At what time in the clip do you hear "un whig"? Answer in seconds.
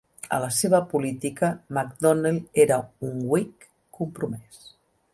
3.11-3.71